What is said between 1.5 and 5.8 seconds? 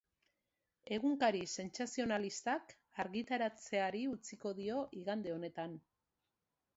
sentsazionalistak argitaratzeari utziko dio igande honetan.